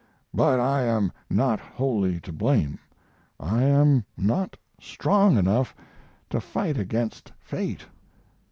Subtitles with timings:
[0.33, 2.79] But I am not wholly to blame.
[3.39, 5.75] I am not strong enough
[6.31, 7.85] to fight against fate.